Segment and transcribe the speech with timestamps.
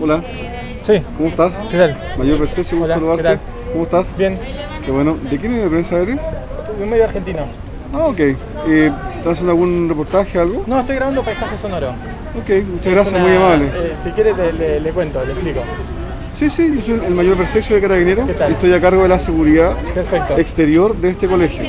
[0.00, 0.22] Hola,
[0.82, 1.54] Sí, ¿cómo estás?
[1.70, 1.96] ¿qué tal?
[2.18, 3.22] Mayor Vercesio, gusto saludarte.
[3.22, 3.40] ¿qué tal?
[3.72, 4.16] ¿Cómo estás?
[4.16, 4.38] Bien,
[4.84, 5.16] Qué bueno.
[5.30, 6.20] ¿De qué medio de prensa eres?
[6.82, 7.40] un medio argentino.
[7.92, 8.18] Ah, ok.
[8.20, 8.36] Eh,
[9.18, 10.64] ¿Estás haciendo algún reportaje, algo?
[10.66, 11.88] No, estoy grabando paisaje sonoro.
[11.90, 13.66] Ok, muchas gracias, muy amable.
[13.66, 15.60] eh, si quieres le, le- le cuento, le explico.
[16.38, 18.50] Sí, sí, yo soy el mayor Vercesio de Carabineros ¿Qué tal?
[18.50, 20.38] y estoy a cargo de la seguridad Perfecto.
[20.38, 21.64] exterior de este colegio.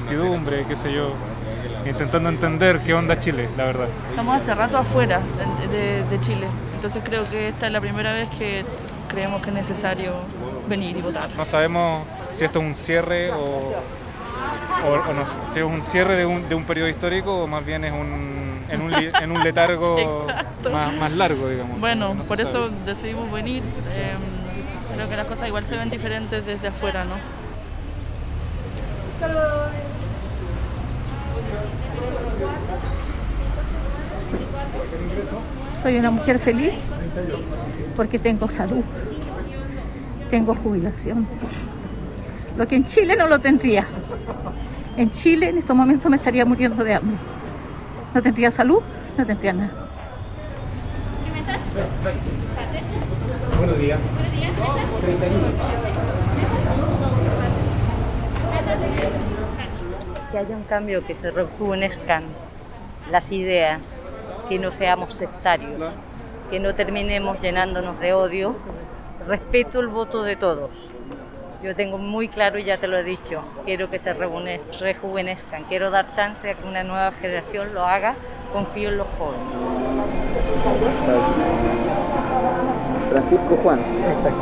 [0.00, 1.12] Incertidumbre, qué sé yo.
[1.84, 3.86] Intentando entender qué onda Chile, la verdad.
[4.10, 5.20] Estamos hace rato afuera
[5.70, 8.64] de, de- Chile, entonces creo que esta es la primera vez que
[9.08, 10.14] creemos que es necesario
[10.68, 11.28] venir y votar.
[11.36, 16.16] No sabemos si esto es un cierre o, o- o no si es un cierre
[16.16, 19.44] de un, de un periodo histórico o más bien es un, en, un, en un
[19.44, 19.96] letargo
[20.72, 21.78] más, más largo, digamos.
[21.78, 22.70] Bueno, No por eso sabe.
[22.84, 23.62] decidimos venir.
[23.90, 24.14] eh,
[24.92, 27.14] creo que las cosas igual se ven diferentes desde afuera, ¿no?
[35.82, 36.72] Soy una mujer feliz
[37.94, 38.82] porque tengo salud,
[40.30, 41.26] tengo jubilación.
[42.58, 43.86] Lo que en Chile no lo tendría.
[44.96, 47.16] En Chile en estos momentos me estaría muriendo de hambre.
[48.14, 48.80] No tendría salud,
[49.16, 49.72] no tendría nada.
[60.30, 62.24] Que haya un cambio, que se rejuvenezcan
[63.10, 63.94] las ideas,
[64.48, 65.96] que no seamos sectarios,
[66.50, 68.56] que no terminemos llenándonos de odio.
[69.26, 70.92] Respeto el voto de todos.
[71.62, 75.64] Yo tengo muy claro, y ya te lo he dicho, quiero que se rejuvene- rejuvenezcan,
[75.64, 78.14] quiero dar chance a que una nueva generación lo haga,
[78.52, 79.64] confío en los jóvenes.
[83.10, 83.80] Francisco Juan.
[84.22, 84.34] 06,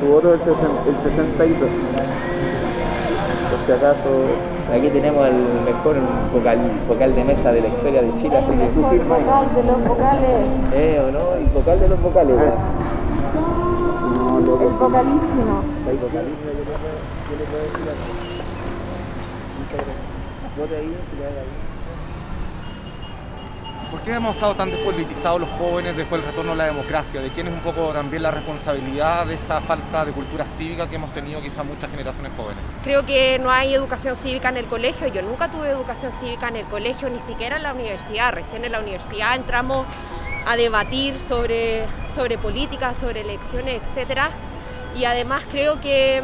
[0.00, 1.70] Su voto es el 62.
[3.50, 4.10] Por si acaso.
[4.72, 5.96] Aquí tenemos el mejor
[6.32, 9.18] vocal, vocal de mesa de la historia de Chile, así que tú firmas.
[9.18, 11.34] de los vocales, Eh, ¿o no?
[11.34, 12.36] El vocal de los vocales.
[14.14, 15.62] No, lo que el vocalísimo.
[15.88, 18.30] Hay vocalismo, yo le puedo, decir gracias.
[20.56, 21.69] Vote ahí, que le haga ahí.
[23.90, 27.20] ¿Por qué hemos estado tan despolitizados los jóvenes después del retorno a la democracia?
[27.20, 30.94] ¿De quién es un poco también la responsabilidad de esta falta de cultura cívica que
[30.94, 32.62] hemos tenido quizá muchas generaciones jóvenes?
[32.84, 35.08] Creo que no hay educación cívica en el colegio.
[35.08, 38.32] Yo nunca tuve educación cívica en el colegio, ni siquiera en la universidad.
[38.32, 39.86] Recién en la universidad entramos
[40.46, 41.84] a debatir sobre,
[42.14, 44.20] sobre política, sobre elecciones, etc.
[44.94, 46.22] Y además creo que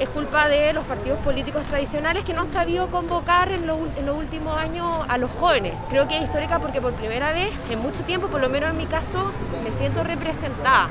[0.00, 4.16] es culpa de los partidos políticos tradicionales que no han sabido convocar en, en los
[4.16, 5.74] últimos años a los jóvenes.
[5.88, 8.76] Creo que es histórica porque por primera vez en mucho tiempo, por lo menos en
[8.76, 10.88] mi caso, me siento representada.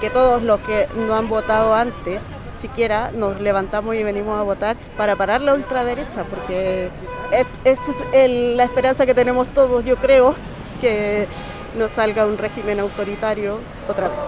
[0.00, 2.34] que todos los que no han votado antes,
[2.66, 6.88] siquiera nos levantamos y venimos a votar para parar la ultraderecha, porque
[7.64, 7.78] es,
[8.12, 10.34] el- la esperanza que tenemos todos, yo creo,
[10.80, 11.26] que
[11.78, 14.20] no salga un régimen autoritario otra vez.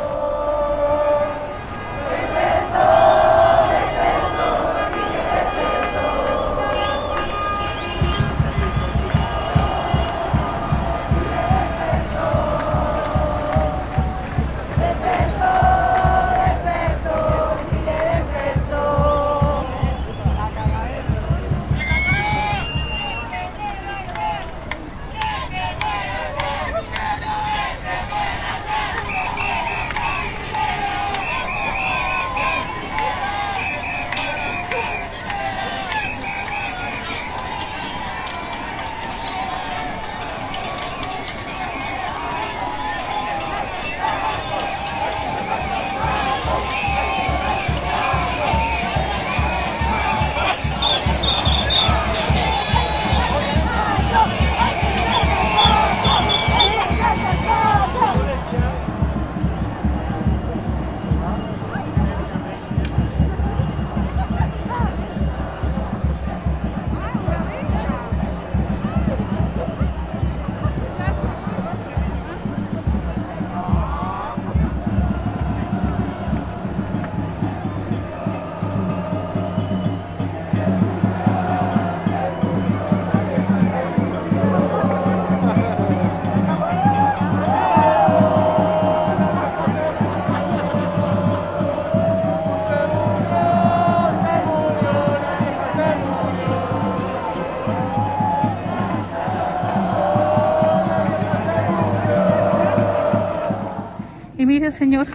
[104.48, 105.06] Mire, señor,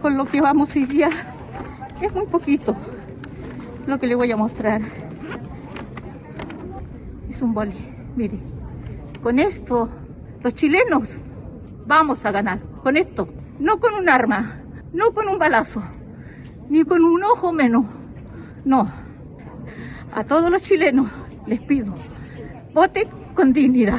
[0.00, 1.10] con lo que vamos hoy día
[2.00, 2.76] es muy poquito
[3.84, 4.80] lo que le voy a mostrar.
[7.28, 7.74] Es un boli,
[8.14, 8.38] mire.
[9.24, 9.88] Con esto,
[10.40, 11.20] los chilenos
[11.84, 12.60] vamos a ganar.
[12.84, 14.60] Con esto, no con un arma,
[14.92, 15.82] no con un balazo,
[16.70, 17.86] ni con un ojo menos.
[18.64, 18.88] No.
[20.14, 21.10] A todos los chilenos
[21.44, 21.92] les pido,
[22.72, 23.98] voten con dignidad.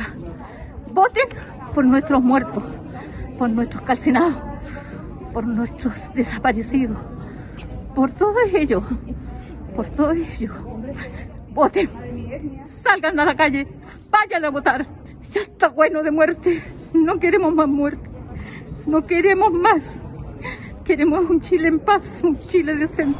[0.94, 1.28] Voten
[1.74, 2.64] por nuestros muertos,
[3.38, 4.36] por nuestros calcinados,
[5.34, 6.98] por nuestros desaparecidos,
[7.96, 8.84] por todos ellos,
[9.76, 10.56] por todos ellos.
[11.50, 11.90] Voten,
[12.66, 13.68] salgan a la calle,
[14.10, 14.86] vayan a votar.
[15.32, 16.64] Ya está bueno de muerte,
[16.94, 18.10] no queremos más muerte,
[18.86, 20.02] no queremos más.
[20.84, 23.20] Queremos un Chile en paz, un Chile decente.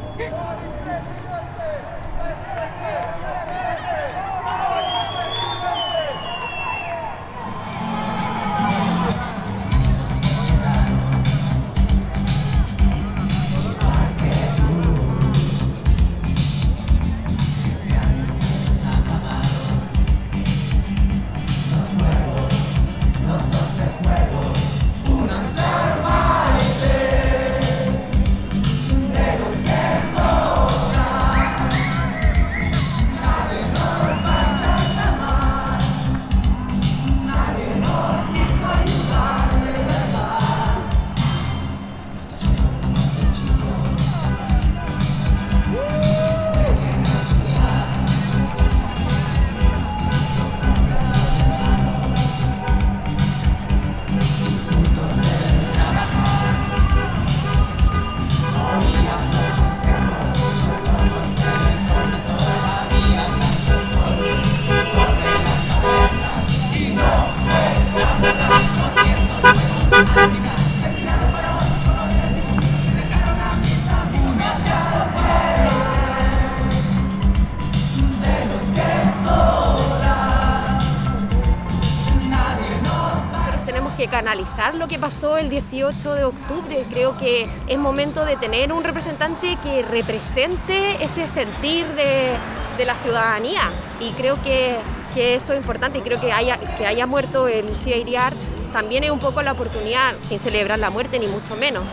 [84.74, 86.84] Lo que pasó el 18 de octubre.
[86.90, 92.32] Creo que es momento de tener un representante que represente ese sentir de,
[92.76, 93.70] de la ciudadanía.
[94.00, 94.78] Y creo que,
[95.14, 95.98] que eso es importante.
[95.98, 98.32] Y creo que haya, que haya muerto Lucía Iriar
[98.72, 101.84] también es un poco la oportunidad, sin celebrar la muerte ni mucho menos.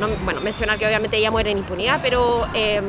[0.00, 2.80] No, bueno, mencionar que obviamente ella muere en impunidad, pero eh,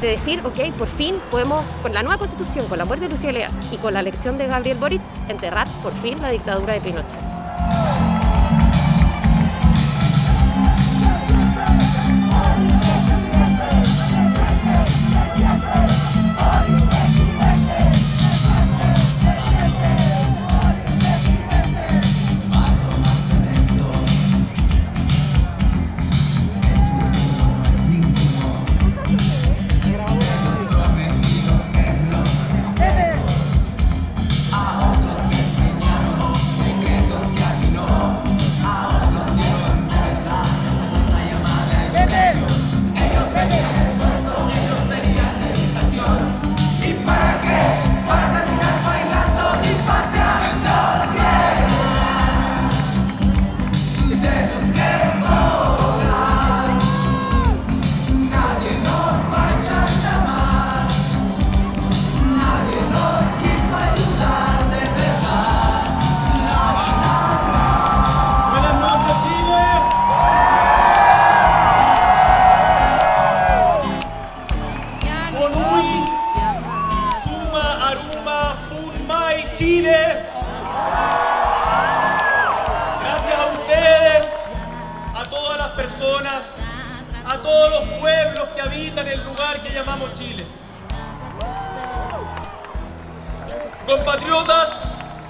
[0.00, 3.30] de decir, ok, por fin podemos, con la nueva constitución, con la muerte de Lucía
[3.30, 7.35] Iriar y con la elección de Gabriel Boric, enterrar por fin la dictadura de Pinochet.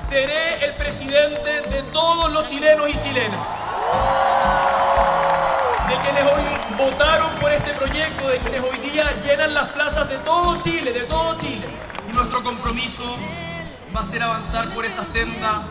[0.09, 3.47] Seré el presidente de todos los chilenos y chilenas.
[5.89, 10.19] De quienes hoy votaron por este proyecto, de quienes hoy día llenan las plazas de
[10.19, 11.67] todo Chile, de todo Chile.
[12.09, 13.17] Y nuestro compromiso
[13.95, 15.67] va a ser avanzar por esa senda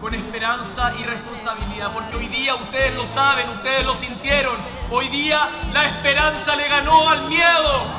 [0.00, 4.56] con esperanza y responsabilidad, porque hoy día ustedes lo saben, ustedes lo sintieron,
[4.90, 5.38] hoy día
[5.74, 7.90] la esperanza le ganó al miedo.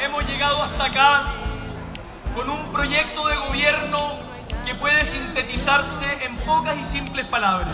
[0.00, 1.32] Hemos llegado hasta acá
[2.34, 4.12] con un proyecto de gobierno
[4.64, 7.72] que puede sintetizarse en pocas y simples palabras.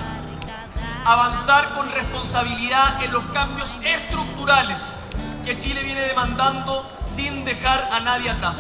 [1.05, 4.79] Avanzar con responsabilidad en los cambios estructurales
[5.45, 8.57] que Chile viene demandando sin dejar a nadie atrás.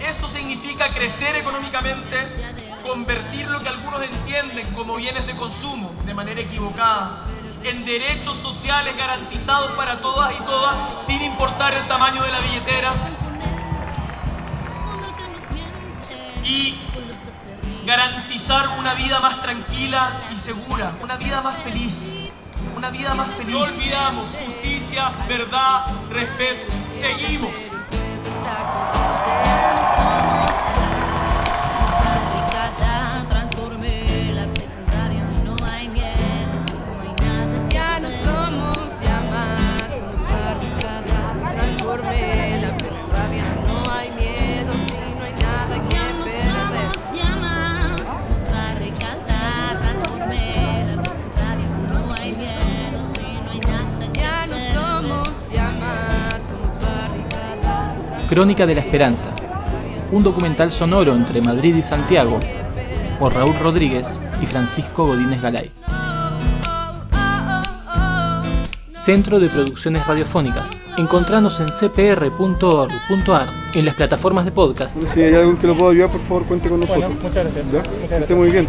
[0.00, 2.26] Eso significa crecer económicamente,
[2.86, 7.24] convertir lo que algunos entienden como bienes de consumo de manera equivocada
[7.64, 10.74] en derechos sociales garantizados para todas y todas
[11.06, 12.92] sin importar el tamaño de la billetera.
[16.44, 16.78] Y
[17.84, 22.10] garantizar una vida más tranquila y segura, una vida más feliz,
[22.76, 23.54] una vida más feliz.
[23.54, 26.72] No olvidamos justicia, verdad, respeto.
[27.00, 27.50] Seguimos.
[58.28, 59.30] Crónica de la Esperanza,
[60.12, 62.38] un documental sonoro entre Madrid y Santiago,
[63.18, 64.06] por Raúl Rodríguez
[64.42, 65.70] y Francisco Godínez Galay.
[68.94, 70.70] Centro de Producciones Radiofónicas.
[70.98, 76.10] Encontranos en cpr.org.ar, en las plataformas de podcast Si hay alguien que lo pueda ayudar,
[76.10, 77.04] por favor, cuente con nosotros.
[77.06, 77.64] Bueno, muchas gracias.
[77.64, 78.20] Muchas Que gracias.
[78.22, 78.68] esté muy bien.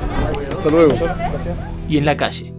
[0.57, 0.93] Hasta luego.
[0.95, 1.59] Gracias.
[1.89, 2.58] y en la calle.